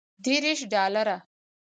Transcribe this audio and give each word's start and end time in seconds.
دېرش 0.25 0.59
ډالره. 0.71 1.17